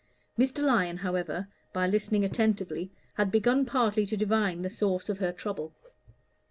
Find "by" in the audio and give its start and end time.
1.73-1.85